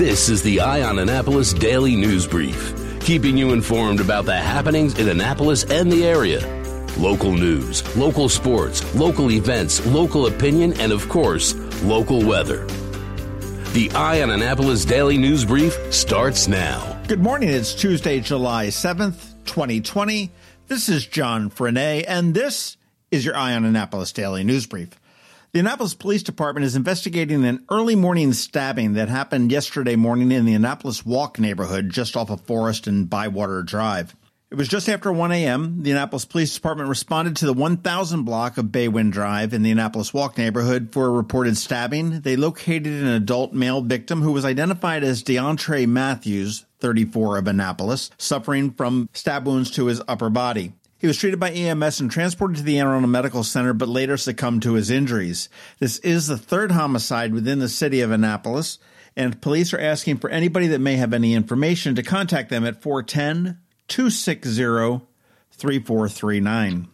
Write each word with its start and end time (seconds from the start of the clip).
This 0.00 0.30
is 0.30 0.40
the 0.40 0.62
Eye 0.62 0.80
on 0.80 0.98
Annapolis 0.98 1.52
Daily 1.52 1.94
News 1.94 2.26
Brief, 2.26 2.72
keeping 3.00 3.36
you 3.36 3.52
informed 3.52 4.00
about 4.00 4.24
the 4.24 4.34
happenings 4.34 4.98
in 4.98 5.10
Annapolis 5.10 5.64
and 5.64 5.92
the 5.92 6.06
area. 6.06 6.40
Local 6.96 7.34
news, 7.34 7.84
local 7.98 8.30
sports, 8.30 8.94
local 8.94 9.30
events, 9.30 9.84
local 9.84 10.26
opinion, 10.26 10.72
and 10.80 10.90
of 10.90 11.06
course, 11.10 11.54
local 11.82 12.24
weather. 12.24 12.64
The 13.74 13.90
Eye 13.94 14.22
on 14.22 14.30
Annapolis 14.30 14.86
Daily 14.86 15.18
News 15.18 15.44
Brief 15.44 15.74
starts 15.92 16.48
now. 16.48 16.98
Good 17.06 17.20
morning. 17.20 17.50
It's 17.50 17.74
Tuesday, 17.74 18.20
July 18.20 18.68
7th, 18.68 19.34
2020. 19.44 20.30
This 20.66 20.88
is 20.88 21.04
John 21.04 21.50
Frenaye, 21.50 22.06
and 22.08 22.32
this 22.32 22.78
is 23.10 23.22
your 23.22 23.36
Eye 23.36 23.54
on 23.54 23.66
Annapolis 23.66 24.12
Daily 24.12 24.44
News 24.44 24.64
Brief. 24.64 24.98
The 25.52 25.58
Annapolis 25.58 25.94
Police 25.94 26.22
Department 26.22 26.64
is 26.64 26.76
investigating 26.76 27.44
an 27.44 27.64
early 27.68 27.96
morning 27.96 28.32
stabbing 28.32 28.92
that 28.92 29.08
happened 29.08 29.50
yesterday 29.50 29.96
morning 29.96 30.30
in 30.30 30.44
the 30.44 30.54
Annapolis 30.54 31.04
Walk 31.04 31.40
neighborhood 31.40 31.90
just 31.90 32.16
off 32.16 32.30
of 32.30 32.42
Forest 32.42 32.86
and 32.86 33.10
Bywater 33.10 33.64
Drive. 33.64 34.14
It 34.52 34.54
was 34.54 34.68
just 34.68 34.88
after 34.88 35.12
1 35.12 35.32
a.m. 35.32 35.82
The 35.82 35.90
Annapolis 35.90 36.24
Police 36.24 36.54
Department 36.54 36.88
responded 36.88 37.34
to 37.36 37.46
the 37.46 37.52
1000 37.52 38.22
block 38.22 38.58
of 38.58 38.66
Baywind 38.66 39.10
Drive 39.10 39.52
in 39.52 39.64
the 39.64 39.72
Annapolis 39.72 40.14
Walk 40.14 40.38
neighborhood 40.38 40.90
for 40.92 41.06
a 41.06 41.10
reported 41.10 41.56
stabbing. 41.56 42.20
They 42.20 42.36
located 42.36 42.86
an 42.86 43.08
adult 43.08 43.52
male 43.52 43.80
victim 43.80 44.22
who 44.22 44.30
was 44.30 44.44
identified 44.44 45.02
as 45.02 45.24
DeAndre 45.24 45.84
Matthews, 45.88 46.64
34 46.78 47.38
of 47.38 47.48
Annapolis, 47.48 48.12
suffering 48.18 48.70
from 48.70 49.08
stab 49.14 49.48
wounds 49.48 49.72
to 49.72 49.86
his 49.86 50.00
upper 50.06 50.30
body. 50.30 50.74
He 51.00 51.06
was 51.06 51.16
treated 51.16 51.40
by 51.40 51.50
EMS 51.50 52.00
and 52.00 52.10
transported 52.10 52.58
to 52.58 52.62
the 52.62 52.78
Anne 52.78 52.86
Arundel 52.86 53.08
Medical 53.08 53.42
Center, 53.42 53.72
but 53.72 53.88
later 53.88 54.18
succumbed 54.18 54.62
to 54.62 54.74
his 54.74 54.90
injuries. 54.90 55.48
This 55.78 55.98
is 56.00 56.26
the 56.26 56.36
third 56.36 56.72
homicide 56.72 57.32
within 57.32 57.58
the 57.58 57.70
city 57.70 58.02
of 58.02 58.10
Annapolis, 58.10 58.78
and 59.16 59.40
police 59.40 59.72
are 59.72 59.80
asking 59.80 60.18
for 60.18 60.28
anybody 60.28 60.66
that 60.66 60.78
may 60.78 60.96
have 60.96 61.14
any 61.14 61.32
information 61.32 61.94
to 61.94 62.02
contact 62.02 62.50
them 62.50 62.66
at 62.66 62.82
410 62.82 63.58
260 63.88 65.06
3439. 65.52 66.88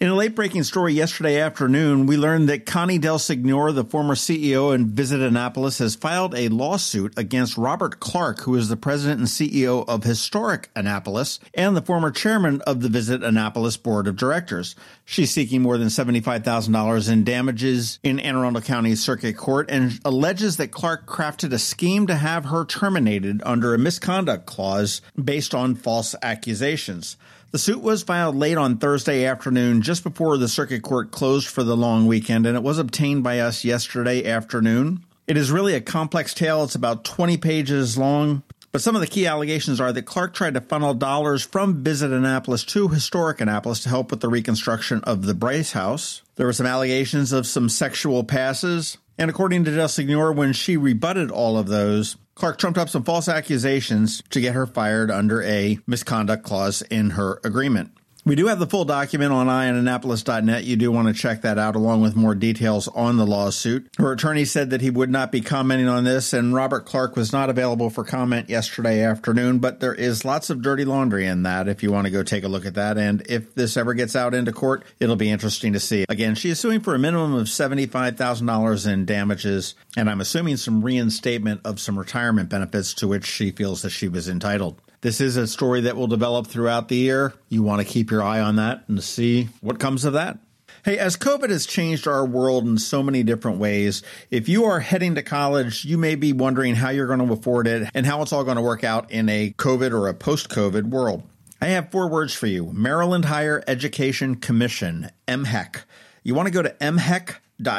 In 0.00 0.10
a 0.10 0.14
late 0.14 0.36
breaking 0.36 0.62
story 0.62 0.94
yesterday 0.94 1.40
afternoon, 1.40 2.06
we 2.06 2.16
learned 2.16 2.48
that 2.48 2.66
Connie 2.66 2.98
Del 2.98 3.18
Signore, 3.18 3.72
the 3.72 3.82
former 3.82 4.14
CEO 4.14 4.72
and 4.72 4.86
Visit 4.86 5.20
Annapolis, 5.20 5.78
has 5.78 5.96
filed 5.96 6.36
a 6.36 6.46
lawsuit 6.50 7.18
against 7.18 7.58
Robert 7.58 7.98
Clark, 7.98 8.42
who 8.42 8.54
is 8.54 8.68
the 8.68 8.76
president 8.76 9.18
and 9.18 9.26
CEO 9.26 9.84
of 9.88 10.04
Historic 10.04 10.70
Annapolis 10.76 11.40
and 11.52 11.76
the 11.76 11.82
former 11.82 12.12
chairman 12.12 12.60
of 12.60 12.80
the 12.80 12.88
Visit 12.88 13.24
Annapolis 13.24 13.76
Board 13.76 14.06
of 14.06 14.14
Directors. 14.14 14.76
She's 15.04 15.32
seeking 15.32 15.62
more 15.62 15.78
than 15.78 15.88
$75,000 15.88 17.12
in 17.12 17.24
damages 17.24 17.98
in 18.04 18.20
Anne 18.20 18.36
Arundel 18.36 18.62
County 18.62 18.94
Circuit 18.94 19.36
Court 19.36 19.68
and 19.68 19.98
alleges 20.04 20.58
that 20.58 20.70
Clark 20.70 21.06
crafted 21.06 21.52
a 21.52 21.58
scheme 21.58 22.06
to 22.06 22.14
have 22.14 22.44
her 22.44 22.64
terminated 22.64 23.42
under 23.44 23.74
a 23.74 23.78
misconduct 23.78 24.46
clause 24.46 25.02
based 25.20 25.56
on 25.56 25.74
false 25.74 26.14
accusations. 26.22 27.16
The 27.50 27.58
suit 27.58 27.80
was 27.80 28.02
filed 28.02 28.36
late 28.36 28.58
on 28.58 28.76
Thursday 28.76 29.24
afternoon, 29.24 29.80
just 29.80 30.04
before 30.04 30.36
the 30.36 30.48
circuit 30.48 30.82
court 30.82 31.10
closed 31.10 31.48
for 31.48 31.62
the 31.62 31.78
long 31.78 32.06
weekend, 32.06 32.46
and 32.46 32.54
it 32.54 32.62
was 32.62 32.78
obtained 32.78 33.24
by 33.24 33.38
us 33.38 33.64
yesterday 33.64 34.30
afternoon. 34.30 35.02
It 35.26 35.38
is 35.38 35.50
really 35.50 35.72
a 35.74 35.80
complex 35.80 36.34
tale. 36.34 36.62
It's 36.64 36.74
about 36.74 37.04
20 37.04 37.38
pages 37.38 37.96
long. 37.96 38.42
But 38.70 38.82
some 38.82 38.94
of 38.94 39.00
the 39.00 39.06
key 39.06 39.26
allegations 39.26 39.80
are 39.80 39.94
that 39.94 40.02
Clark 40.02 40.34
tried 40.34 40.54
to 40.54 40.60
funnel 40.60 40.92
dollars 40.92 41.42
from 41.42 41.82
Visit 41.82 42.12
Annapolis 42.12 42.64
to 42.64 42.88
Historic 42.88 43.40
Annapolis 43.40 43.82
to 43.84 43.88
help 43.88 44.10
with 44.10 44.20
the 44.20 44.28
reconstruction 44.28 45.00
of 45.04 45.24
the 45.24 45.32
Brice 45.32 45.72
House. 45.72 46.20
There 46.36 46.46
were 46.46 46.52
some 46.52 46.66
allegations 46.66 47.32
of 47.32 47.46
some 47.46 47.70
sexual 47.70 48.24
passes. 48.24 48.98
And 49.16 49.30
according 49.30 49.64
to 49.64 49.70
Signore, 49.88 50.34
when 50.34 50.52
she 50.52 50.76
rebutted 50.76 51.30
all 51.30 51.56
of 51.56 51.66
those, 51.66 52.16
Clark 52.38 52.56
trumped 52.58 52.78
up 52.78 52.88
some 52.88 53.02
false 53.02 53.28
accusations 53.28 54.22
to 54.30 54.40
get 54.40 54.54
her 54.54 54.64
fired 54.64 55.10
under 55.10 55.42
a 55.42 55.80
misconduct 55.88 56.44
clause 56.44 56.82
in 56.82 57.10
her 57.10 57.40
agreement. 57.42 57.90
We 58.28 58.36
do 58.36 58.48
have 58.48 58.58
the 58.58 58.66
full 58.66 58.84
document 58.84 59.32
on 59.32 59.46
eyeonannapolis.net. 59.46 60.64
You 60.64 60.76
do 60.76 60.92
want 60.92 61.08
to 61.08 61.14
check 61.14 61.40
that 61.40 61.58
out 61.58 61.76
along 61.76 62.02
with 62.02 62.14
more 62.14 62.34
details 62.34 62.86
on 62.88 63.16
the 63.16 63.24
lawsuit. 63.24 63.88
Her 63.96 64.12
attorney 64.12 64.44
said 64.44 64.68
that 64.68 64.82
he 64.82 64.90
would 64.90 65.08
not 65.08 65.32
be 65.32 65.40
commenting 65.40 65.88
on 65.88 66.04
this, 66.04 66.34
and 66.34 66.52
Robert 66.52 66.84
Clark 66.84 67.16
was 67.16 67.32
not 67.32 67.48
available 67.48 67.88
for 67.88 68.04
comment 68.04 68.50
yesterday 68.50 69.02
afternoon, 69.02 69.60
but 69.60 69.80
there 69.80 69.94
is 69.94 70.26
lots 70.26 70.50
of 70.50 70.60
dirty 70.60 70.84
laundry 70.84 71.26
in 71.26 71.44
that 71.44 71.68
if 71.68 71.82
you 71.82 71.90
want 71.90 72.04
to 72.04 72.10
go 72.10 72.22
take 72.22 72.44
a 72.44 72.48
look 72.48 72.66
at 72.66 72.74
that. 72.74 72.98
And 72.98 73.22
if 73.30 73.54
this 73.54 73.78
ever 73.78 73.94
gets 73.94 74.14
out 74.14 74.34
into 74.34 74.52
court, 74.52 74.84
it'll 75.00 75.16
be 75.16 75.30
interesting 75.30 75.72
to 75.72 75.80
see. 75.80 76.04
Again, 76.10 76.34
she 76.34 76.50
is 76.50 76.60
suing 76.60 76.80
for 76.80 76.94
a 76.94 76.98
minimum 76.98 77.32
of 77.32 77.46
$75,000 77.46 78.92
in 78.92 79.06
damages, 79.06 79.74
and 79.96 80.10
I'm 80.10 80.20
assuming 80.20 80.58
some 80.58 80.84
reinstatement 80.84 81.62
of 81.64 81.80
some 81.80 81.98
retirement 81.98 82.50
benefits 82.50 82.92
to 82.94 83.08
which 83.08 83.24
she 83.24 83.52
feels 83.52 83.80
that 83.80 83.90
she 83.90 84.06
was 84.06 84.28
entitled. 84.28 84.82
This 85.00 85.20
is 85.20 85.36
a 85.36 85.46
story 85.46 85.82
that 85.82 85.96
will 85.96 86.08
develop 86.08 86.48
throughout 86.48 86.88
the 86.88 86.96
year. 86.96 87.32
You 87.48 87.62
want 87.62 87.80
to 87.80 87.86
keep 87.86 88.10
your 88.10 88.22
eye 88.22 88.40
on 88.40 88.56
that 88.56 88.82
and 88.88 89.02
see 89.02 89.48
what 89.60 89.78
comes 89.78 90.04
of 90.04 90.14
that. 90.14 90.38
Hey, 90.84 90.98
as 90.98 91.16
COVID 91.16 91.50
has 91.50 91.66
changed 91.66 92.08
our 92.08 92.26
world 92.26 92.66
in 92.66 92.78
so 92.78 93.02
many 93.02 93.22
different 93.22 93.58
ways, 93.58 94.02
if 94.30 94.48
you 94.48 94.64
are 94.64 94.80
heading 94.80 95.14
to 95.14 95.22
college, 95.22 95.84
you 95.84 95.98
may 95.98 96.16
be 96.16 96.32
wondering 96.32 96.74
how 96.74 96.90
you're 96.90 97.06
going 97.06 97.24
to 97.24 97.32
afford 97.32 97.68
it 97.68 97.88
and 97.94 98.06
how 98.06 98.22
it's 98.22 98.32
all 98.32 98.42
going 98.42 98.56
to 98.56 98.62
work 98.62 98.82
out 98.82 99.10
in 99.12 99.28
a 99.28 99.54
COVID 99.56 99.92
or 99.92 100.08
a 100.08 100.14
post 100.14 100.48
COVID 100.48 100.90
world. 100.90 101.22
I 101.60 101.66
have 101.66 101.92
four 101.92 102.08
words 102.08 102.34
for 102.34 102.46
you 102.46 102.72
Maryland 102.72 103.26
Higher 103.26 103.62
Education 103.68 104.34
Commission, 104.34 105.10
MHEC. 105.28 105.82
You 106.24 106.34
want 106.34 106.46
to 106.46 106.52
go 106.52 106.62
to 106.62 106.70
MHEC 106.80 107.36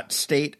state.md.us 0.10 0.58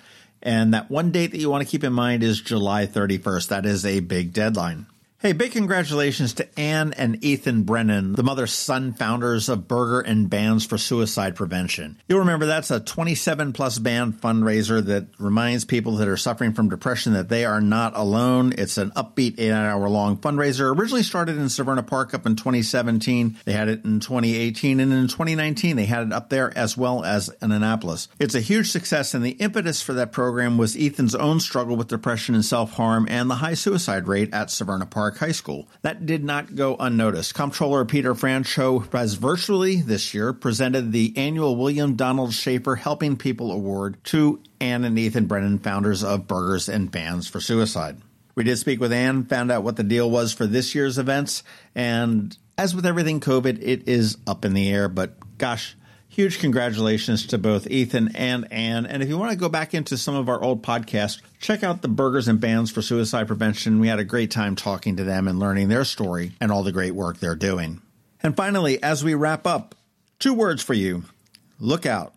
And 0.46 0.74
that 0.74 0.92
one 0.92 1.12
date 1.12 1.32
that 1.32 1.40
you 1.40 1.50
want 1.50 1.64
to 1.64 1.70
keep 1.70 1.86
in 1.86 1.94
mind 1.94 2.22
is 2.22 2.42
July 2.42 2.86
31st. 2.86 3.48
That 3.48 3.66
is 3.66 3.86
a 3.86 4.02
big 4.02 4.34
deadline. 4.34 4.88
Hey, 5.24 5.32
big 5.32 5.54
congratulations 5.54 6.34
to 6.34 6.60
Anne 6.60 6.92
and 6.98 7.24
Ethan 7.24 7.64
Brennan, 7.64 8.12
the 8.12 8.24
mother 8.24 8.46
son 8.46 8.92
founders 8.92 9.48
of 9.48 9.70
Burger 9.70 10.02
and 10.02 10.30
Bands 10.30 10.66
for 10.66 10.78
Suicide 10.78 11.38
Prevention. 11.38 11.98
You'll 12.10 12.20
remember 12.20 12.46
that's 12.46 12.72
a 12.72 12.82
27 12.82 13.54
plus 13.54 13.80
band 13.80 14.20
fundraiser 14.20 14.84
that 14.84 15.08
reminds 15.20 15.64
people 15.64 15.96
that 15.96 16.10
are 16.10 16.18
suffering 16.18 16.52
from 16.52 16.68
depression 16.68 17.14
that 17.14 17.30
they 17.30 17.46
are 17.46 17.62
not 17.62 17.96
alone. 17.96 18.54
It's 18.58 18.78
an 18.78 18.92
upbeat 18.98 19.40
eight 19.40 19.54
hour 19.54 19.88
long 19.88 20.18
fundraiser. 20.18 20.78
Originally 20.78 21.04
started 21.04 21.38
in 21.38 21.46
Severna 21.46 21.88
Park 21.88 22.14
up 22.14 22.26
in 22.26 22.36
2017. 22.36 23.38
They 23.46 23.54
had 23.54 23.70
it 23.70 23.86
in 23.86 24.02
2018 24.02 24.82
and 24.82 24.92
in 24.92 25.08
2019 25.08 25.78
they 25.78 25.86
had 25.86 26.08
it 26.08 26.12
up 26.12 26.32
there 26.32 26.52
as 26.58 26.76
well 26.76 27.06
as 27.06 27.30
in 27.42 27.54
Annapolis. 27.54 28.10
It's 28.20 28.36
a 28.36 28.42
huge 28.42 28.72
success 28.72 29.14
and 29.14 29.24
the 29.24 29.38
impetus 29.40 29.82
for 29.82 29.94
that 29.94 30.12
program 30.12 30.58
was 30.58 30.76
Ethan's 30.76 31.16
own 31.16 31.40
struggle 31.40 31.78
with 31.78 31.88
depression 31.88 32.36
and 32.36 32.44
self 32.44 32.74
harm 32.74 33.08
and 33.10 33.30
the 33.30 33.36
high 33.36 33.54
suicide 33.54 34.10
rate 34.10 34.34
at 34.34 34.50
Severna 34.50 34.92
Park 34.92 35.13
High 35.18 35.32
School. 35.32 35.68
That 35.82 36.06
did 36.06 36.24
not 36.24 36.56
go 36.56 36.76
unnoticed. 36.80 37.34
Comptroller 37.34 37.86
Peter 37.86 38.14
Franchot 38.14 38.92
has 38.94 39.16
virtually 39.16 39.82
this 39.82 40.14
year 40.14 40.34
presented 40.34 40.92
the 40.92 41.14
annual 41.16 41.56
William 41.56 41.96
Donald 41.96 42.34
Schaefer 42.34 42.76
Helping 42.76 43.18
People 43.18 43.52
Award 43.52 43.98
to 44.06 44.42
Anne 44.60 44.84
and 44.84 44.98
Ethan 44.98 45.26
Brennan, 45.26 45.60
founders 45.60 46.04
of 46.04 46.28
Burgers 46.28 46.70
and 46.70 46.92
Bands 46.92 47.28
for 47.28 47.40
Suicide. 47.40 47.98
We 48.36 48.44
did 48.44 48.58
speak 48.58 48.80
with 48.80 48.92
Anne, 48.92 49.26
found 49.26 49.52
out 49.52 49.64
what 49.64 49.76
the 49.76 49.84
deal 49.84 50.10
was 50.10 50.34
for 50.34 50.48
this 50.48 50.74
year's 50.74 50.98
events, 50.98 51.44
and 51.76 52.36
as 52.58 52.76
with 52.76 52.86
everything 52.86 53.20
COVID, 53.20 53.60
it 53.62 53.88
is 53.88 54.18
up 54.26 54.46
in 54.46 54.54
the 54.54 54.72
air, 54.72 54.90
but 54.90 55.16
gosh, 55.38 55.76
Huge 56.14 56.38
congratulations 56.38 57.26
to 57.26 57.40
both 57.40 57.66
Ethan 57.66 58.16
and 58.16 58.48
Anne. 58.54 58.86
And 58.86 59.02
if 59.02 59.10
you 59.10 59.18
want 59.18 59.32
to 59.32 59.36
go 59.36 59.50
back 59.50 59.74
into 59.74 59.98
some 59.98 60.14
of 60.14 60.30
our 60.30 60.40
old 60.40 60.62
podcasts, 60.62 61.20
check 61.40 61.64
out 61.64 61.82
the 61.82 61.88
Burgers 61.88 62.28
and 62.28 62.40
Bands 62.40 62.70
for 62.70 62.84
Suicide 62.84 63.26
Prevention. 63.26 63.80
We 63.80 63.88
had 63.88 63.98
a 63.98 64.04
great 64.04 64.30
time 64.30 64.56
talking 64.56 64.98
to 64.98 65.04
them 65.04 65.28
and 65.28 65.40
learning 65.40 65.70
their 65.70 65.84
story 65.84 66.34
and 66.40 66.52
all 66.52 66.62
the 66.62 66.72
great 66.72 66.94
work 66.94 67.18
they're 67.18 67.34
doing. 67.34 67.82
And 68.22 68.38
finally, 68.38 68.82
as 68.84 69.04
we 69.04 69.16
wrap 69.16 69.48
up, 69.48 69.74
two 70.20 70.36
words 70.36 70.62
for 70.62 70.76
you 70.76 71.06
look 71.60 71.88
out. 71.88 72.14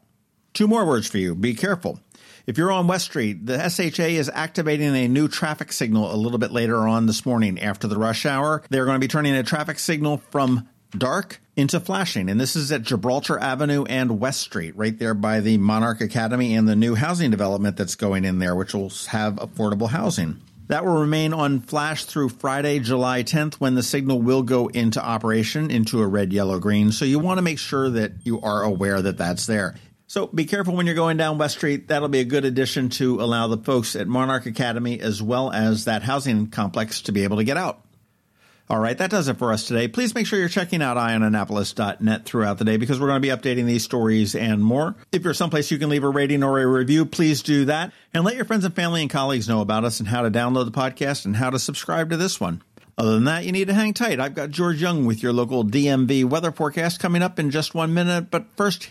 Two 0.53 0.69
more 0.69 0.85
words 0.85 1.09
for 1.09 1.17
you 1.17 1.35
be 1.35 1.55
careful. 1.55 1.99
If 2.47 2.59
you're 2.59 2.73
on 2.73 2.89
West 2.89 3.07
Street, 3.07 3.47
the 3.47 3.67
SHA 3.67 4.03
is 4.03 4.29
activating 4.29 4.95
a 4.95 5.09
new 5.09 5.27
traffic 5.27 5.73
signal 5.73 6.15
a 6.15 6.21
little 6.21 6.39
bit 6.39 6.53
later 6.53 6.87
on 6.87 7.07
this 7.07 7.25
morning 7.25 7.59
after 7.63 7.89
the 7.89 7.97
rush 7.97 8.27
hour. 8.27 8.63
They're 8.69 8.85
going 8.85 8.97
to 8.97 9.05
be 9.05 9.09
turning 9.09 9.35
a 9.35 9.43
traffic 9.43 9.79
signal 9.79 10.19
from 10.19 10.69
dark 10.91 11.41
into 11.57 11.81
flashing. 11.81 12.29
And 12.29 12.39
this 12.39 12.55
is 12.55 12.71
at 12.71 12.83
Gibraltar 12.83 13.39
Avenue 13.39 13.85
and 13.85 14.21
West 14.21 14.43
Street, 14.43 14.77
right 14.77 14.97
there 14.97 15.15
by 15.15 15.41
the 15.41 15.57
Monarch 15.57 16.03
Academy 16.03 16.55
and 16.55 16.69
the 16.69 16.77
new 16.77 16.95
housing 16.95 17.31
development 17.31 17.77
that's 17.77 17.95
going 17.95 18.25
in 18.25 18.39
there, 18.39 18.55
which 18.55 18.75
will 18.75 18.93
have 19.09 19.37
affordable 19.37 19.89
housing. 19.89 20.41
That 20.69 20.85
will 20.85 20.99
remain 20.99 21.33
on 21.33 21.61
flash 21.61 22.05
through 22.05 22.31
Friday, 22.31 22.81
July 22.81 23.23
10th, 23.23 23.55
when 23.55 23.75
the 23.75 23.85
signal 23.85 24.21
will 24.21 24.43
go 24.43 24.67
into 24.67 25.03
operation 25.03 25.71
into 25.71 26.03
a 26.03 26.07
red, 26.07 26.33
yellow, 26.33 26.59
green. 26.59 26.91
So 26.93 27.05
you 27.05 27.21
want 27.21 27.39
to 27.39 27.43
make 27.43 27.59
sure 27.59 27.89
that 27.89 28.13
you 28.25 28.41
are 28.41 28.63
aware 28.63 29.01
that 29.01 29.17
that's 29.17 29.47
there. 29.47 29.77
So 30.09 30.27
be 30.27 30.45
careful 30.45 30.75
when 30.75 30.87
you're 30.87 30.95
going 30.95 31.17
down 31.17 31.39
West 31.39 31.57
Street. 31.57 31.89
That'll 31.89 32.09
be 32.09 32.21
a 32.21 32.25
good 32.25 32.45
addition 32.45 32.91
to 32.91 33.21
allow 33.21 33.47
the 33.47 33.59
folks 33.59 33.97
at 33.97 34.07
Monarch 34.09 34.47
Academy 34.47 35.01
as 35.01 35.23
well 35.23 35.53
as 35.53 35.87
that 35.87 36.03
housing 36.03 36.49
complex 36.49 37.03
to 37.03 37.13
be 37.13 37.25
able 37.25 37.39
to 37.39 37.45
get 37.45 37.57
out. 37.57 37.86
All 38.69 38.81
right, 38.81 38.99
that 38.99 39.11
does 39.11 39.29
it 39.29 39.39
for 39.39 39.53
us 39.53 39.65
today. 39.65 39.87
Please 39.87 40.13
make 40.13 40.27
sure 40.27 40.41
you're 40.41 40.49
checking 40.49 40.83
out 40.83 40.97
eyeonannapolis.net 40.97 42.25
throughout 42.25 42.59
the 42.59 42.65
day 42.65 42.77
because 42.77 42.99
we're 42.99 43.07
going 43.07 43.23
to 43.23 43.29
be 43.29 43.33
updating 43.33 43.65
these 43.65 43.85
stories 43.85 44.35
and 44.35 44.65
more. 44.65 44.97
If 45.13 45.23
you're 45.23 45.35
someplace 45.35 45.71
you 45.71 45.79
can 45.79 45.89
leave 45.89 46.03
a 46.03 46.09
rating 46.09 46.43
or 46.43 46.59
a 46.59 46.67
review, 46.67 47.07
please 47.07 47.43
do 47.43 47.67
that. 47.67 47.93
And 48.13 48.25
let 48.25 48.35
your 48.35 48.45
friends 48.45 48.65
and 48.65 48.75
family 48.75 49.03
and 49.03 49.11
colleagues 49.11 49.49
know 49.49 49.61
about 49.61 49.85
us 49.85 50.01
and 50.01 50.09
how 50.09 50.23
to 50.23 50.33
download 50.33 50.65
the 50.65 50.73
podcast 50.73 51.27
and 51.27 51.37
how 51.37 51.51
to 51.51 51.61
subscribe 51.61 52.11
to 52.11 52.17
this 52.17 52.41
one. 52.41 52.61
Other 52.99 53.13
than 53.13 53.25
that, 53.25 53.45
you 53.45 53.53
need 53.53 53.69
to 53.69 53.75
hang 53.75 53.95
tight. 53.95 54.19
I've 54.19 54.35
got 54.35 54.51
George 54.51 54.83
Young 54.83 55.05
with 55.05 55.23
your 55.23 55.33
local 55.33 55.65
DMV 55.65 56.25
weather 56.25 56.51
forecast 56.51 56.99
coming 56.99 57.23
up 57.23 57.39
in 57.39 57.53
just 57.53 57.73
one 57.73 57.95
minute. 57.95 58.33
But 58.33 58.47
first, 58.57 58.91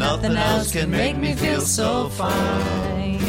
nothing 0.00 0.34
else 0.34 0.72
can 0.72 0.90
make 0.90 1.16
me 1.18 1.34
feel 1.34 1.60
so 1.60 2.08
fine. 2.08 3.20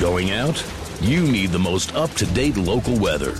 Going 0.00 0.30
out? 0.30 0.64
You 1.00 1.22
need 1.22 1.50
the 1.50 1.58
most 1.58 1.94
up 1.96 2.10
to 2.12 2.26
date 2.26 2.56
local 2.56 2.96
weather. 2.96 3.34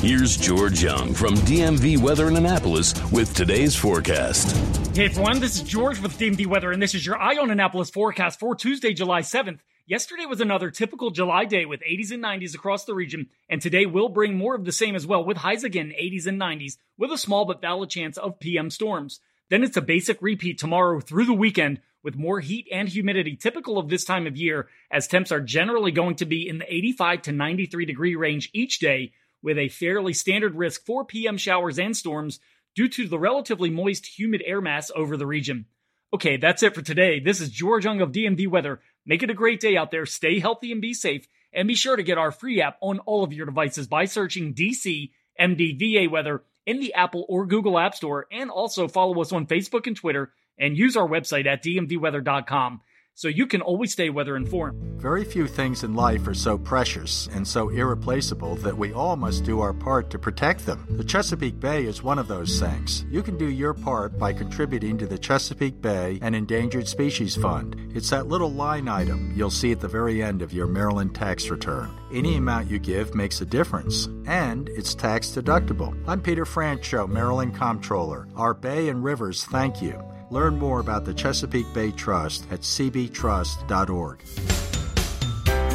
Here's 0.00 0.36
George 0.36 0.82
Young 0.82 1.12
from 1.12 1.34
DMV 1.34 1.98
Weather 1.98 2.28
in 2.28 2.36
Annapolis 2.36 2.94
with 3.12 3.34
today's 3.34 3.76
forecast. 3.76 4.56
Hey 4.96 5.06
everyone, 5.06 5.40
this 5.40 5.56
is 5.56 5.62
George 5.62 6.00
with 6.00 6.18
DMV 6.18 6.46
Weather, 6.46 6.72
and 6.72 6.82
this 6.82 6.94
is 6.94 7.04
your 7.04 7.18
Eye 7.18 7.36
on 7.36 7.50
Annapolis 7.50 7.90
forecast 7.90 8.40
for 8.40 8.54
Tuesday, 8.54 8.94
July 8.94 9.20
7th. 9.20 9.60
Yesterday 9.88 10.26
was 10.26 10.40
another 10.40 10.72
typical 10.72 11.12
July 11.12 11.44
day 11.44 11.64
with 11.64 11.80
80s 11.80 12.10
and 12.10 12.20
90s 12.20 12.56
across 12.56 12.84
the 12.84 12.94
region, 12.94 13.28
and 13.48 13.62
today 13.62 13.86
will 13.86 14.08
bring 14.08 14.34
more 14.34 14.56
of 14.56 14.64
the 14.64 14.72
same 14.72 14.96
as 14.96 15.06
well 15.06 15.24
with 15.24 15.36
highs 15.36 15.62
again 15.62 15.92
80s 15.96 16.26
and 16.26 16.40
90s 16.40 16.76
with 16.98 17.12
a 17.12 17.18
small 17.18 17.44
but 17.44 17.60
valid 17.60 17.88
chance 17.88 18.18
of 18.18 18.40
PM 18.40 18.68
storms. 18.68 19.20
Then 19.48 19.62
it's 19.62 19.76
a 19.76 19.80
basic 19.80 20.20
repeat 20.20 20.58
tomorrow 20.58 20.98
through 20.98 21.26
the 21.26 21.32
weekend 21.32 21.80
with 22.02 22.16
more 22.16 22.40
heat 22.40 22.66
and 22.72 22.88
humidity 22.88 23.36
typical 23.36 23.78
of 23.78 23.88
this 23.88 24.04
time 24.04 24.26
of 24.26 24.36
year 24.36 24.66
as 24.90 25.06
temps 25.06 25.30
are 25.30 25.40
generally 25.40 25.92
going 25.92 26.16
to 26.16 26.26
be 26.26 26.48
in 26.48 26.58
the 26.58 26.74
85 26.74 27.22
to 27.22 27.32
93 27.32 27.84
degree 27.84 28.16
range 28.16 28.50
each 28.52 28.80
day 28.80 29.12
with 29.40 29.56
a 29.56 29.68
fairly 29.68 30.14
standard 30.14 30.56
risk 30.56 30.84
for 30.84 31.04
PM 31.04 31.36
showers 31.36 31.78
and 31.78 31.96
storms 31.96 32.40
due 32.74 32.88
to 32.88 33.06
the 33.06 33.20
relatively 33.20 33.70
moist 33.70 34.18
humid 34.18 34.42
air 34.44 34.60
mass 34.60 34.90
over 34.96 35.16
the 35.16 35.26
region. 35.26 35.66
Okay, 36.14 36.36
that's 36.36 36.62
it 36.62 36.74
for 36.74 36.82
today. 36.82 37.18
This 37.18 37.40
is 37.40 37.50
George 37.50 37.84
Young 37.84 38.00
of 38.00 38.12
DMV 38.12 38.48
Weather. 38.48 38.80
Make 39.04 39.22
it 39.22 39.30
a 39.30 39.34
great 39.34 39.60
day 39.60 39.76
out 39.76 39.90
there. 39.90 40.06
Stay 40.06 40.38
healthy 40.38 40.70
and 40.70 40.80
be 40.80 40.94
safe. 40.94 41.26
And 41.52 41.66
be 41.66 41.74
sure 41.74 41.96
to 41.96 42.02
get 42.02 42.18
our 42.18 42.30
free 42.30 42.60
app 42.60 42.76
on 42.80 43.00
all 43.00 43.24
of 43.24 43.32
your 43.32 43.46
devices 43.46 43.86
by 43.86 44.04
searching 44.04 44.54
DC 44.54 45.10
MDVA 45.40 46.10
Weather 46.10 46.44
in 46.64 46.80
the 46.80 46.94
Apple 46.94 47.24
or 47.28 47.46
Google 47.46 47.78
App 47.78 47.94
Store. 47.94 48.26
And 48.30 48.50
also 48.50 48.88
follow 48.88 49.20
us 49.20 49.32
on 49.32 49.46
Facebook 49.46 49.86
and 49.86 49.96
Twitter 49.96 50.32
and 50.58 50.76
use 50.76 50.96
our 50.96 51.08
website 51.08 51.46
at 51.46 51.62
dmvweather.com. 51.64 52.80
so 53.16 53.28
you 53.28 53.46
can 53.46 53.62
always 53.62 53.92
stay 53.92 54.10
weather 54.10 54.36
informed. 54.36 55.00
Very 55.00 55.24
few 55.24 55.46
things 55.46 55.84
in 55.84 55.94
life 55.94 56.26
are 56.28 56.34
so 56.34 56.58
precious 56.58 57.28
and 57.32 57.48
so 57.48 57.70
irreplaceable 57.70 58.56
that 58.56 58.76
we 58.76 58.92
all 58.92 59.16
must 59.16 59.44
do 59.44 59.60
our 59.60 59.72
part 59.72 60.10
to 60.10 60.18
protect 60.18 60.66
them. 60.66 60.86
The 60.90 61.04
Chesapeake 61.04 61.58
Bay 61.58 61.86
is 61.86 62.02
one 62.02 62.18
of 62.18 62.28
those 62.28 62.60
things. 62.60 63.06
You 63.10 63.22
can 63.22 63.38
do 63.38 63.48
your 63.48 63.72
part 63.72 64.18
by 64.18 64.34
contributing 64.34 64.98
to 64.98 65.06
the 65.06 65.18
Chesapeake 65.18 65.80
Bay 65.80 66.18
and 66.20 66.34
Endangered 66.34 66.86
Species 66.88 67.36
Fund. 67.36 67.92
It's 67.94 68.10
that 68.10 68.28
little 68.28 68.52
line 68.52 68.86
item 68.86 69.32
you'll 69.34 69.50
see 69.50 69.72
at 69.72 69.80
the 69.80 69.88
very 69.88 70.22
end 70.22 70.42
of 70.42 70.52
your 70.52 70.66
Maryland 70.66 71.14
tax 71.14 71.48
return. 71.48 71.90
Any 72.12 72.36
amount 72.36 72.70
you 72.70 72.78
give 72.78 73.14
makes 73.14 73.40
a 73.40 73.46
difference, 73.46 74.06
and 74.26 74.68
it's 74.68 74.94
tax 74.94 75.28
deductible. 75.28 75.96
I'm 76.06 76.20
Peter 76.20 76.44
Franchot, 76.44 77.08
Maryland 77.08 77.54
Comptroller. 77.54 78.28
Our 78.36 78.52
bay 78.52 78.90
and 78.90 79.02
rivers 79.02 79.44
thank 79.46 79.80
you. 79.80 80.02
Learn 80.30 80.58
more 80.58 80.80
about 80.80 81.04
the 81.04 81.14
Chesapeake 81.14 81.72
Bay 81.72 81.92
Trust 81.92 82.46
at 82.50 82.60
cbtrust.org. 82.60 84.22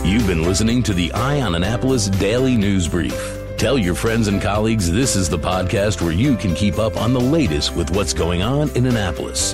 You've 0.05 0.27
been 0.27 0.43
listening 0.43 0.83
to 0.83 0.93
the 0.93 1.11
Eye 1.13 1.41
on 1.41 1.55
Annapolis 1.55 2.07
Daily 2.07 2.57
News 2.57 2.87
Brief. 2.87 3.15
Tell 3.57 3.77
your 3.77 3.95
friends 3.95 4.27
and 4.27 4.41
colleagues 4.41 4.91
this 4.91 5.15
is 5.15 5.29
the 5.29 5.37
podcast 5.37 6.01
where 6.01 6.11
you 6.11 6.35
can 6.35 6.53
keep 6.53 6.79
up 6.79 6.97
on 6.97 7.13
the 7.13 7.19
latest 7.21 7.75
with 7.75 7.95
what's 7.95 8.11
going 8.11 8.41
on 8.41 8.69
in 8.71 8.87
Annapolis. 8.87 9.53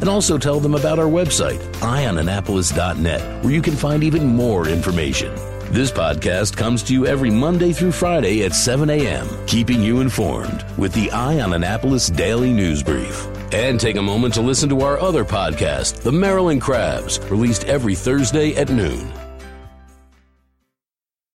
And 0.00 0.08
also 0.08 0.36
tell 0.36 0.60
them 0.60 0.74
about 0.74 0.98
our 0.98 1.06
website, 1.06 1.60
eyeonannapolis.net, 1.76 3.44
where 3.44 3.52
you 3.52 3.62
can 3.62 3.74
find 3.76 4.04
even 4.04 4.26
more 4.26 4.68
information. 4.68 5.34
This 5.72 5.90
podcast 5.90 6.56
comes 6.56 6.82
to 6.84 6.92
you 6.92 7.06
every 7.06 7.30
Monday 7.30 7.72
through 7.72 7.92
Friday 7.92 8.44
at 8.44 8.54
7 8.54 8.90
a.m., 8.90 9.26
keeping 9.46 9.80
you 9.80 10.00
informed 10.00 10.66
with 10.76 10.92
the 10.92 11.10
Eye 11.12 11.40
on 11.40 11.54
Annapolis 11.54 12.08
Daily 12.08 12.52
News 12.52 12.82
Brief. 12.82 13.26
And 13.54 13.78
take 13.78 13.94
a 13.94 14.02
moment 14.02 14.34
to 14.34 14.40
listen 14.40 14.68
to 14.70 14.80
our 14.80 14.98
other 14.98 15.24
podcast, 15.24 16.02
The 16.02 16.10
Maryland 16.10 16.60
Crabs, 16.60 17.20
released 17.30 17.62
every 17.66 17.94
Thursday 17.94 18.56
at 18.56 18.68
noon. 18.68 19.12